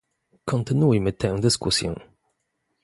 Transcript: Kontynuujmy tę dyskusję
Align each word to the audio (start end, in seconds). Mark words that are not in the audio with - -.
Kontynuujmy 0.45 1.13
tę 1.13 1.39
dyskusję 1.39 1.95